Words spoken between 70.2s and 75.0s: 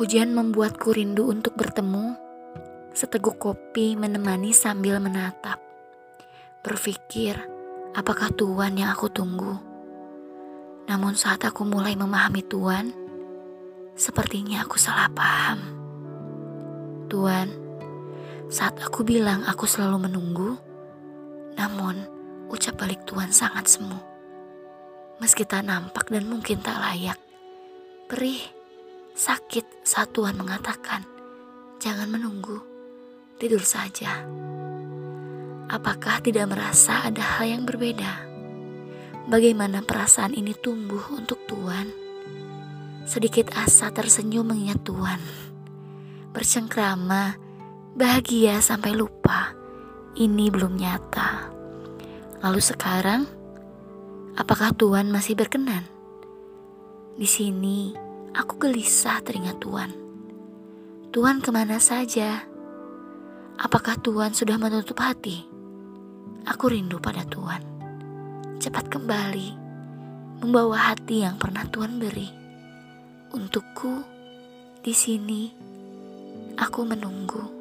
membawa hati yang pernah Tuhan beri. Untukku, di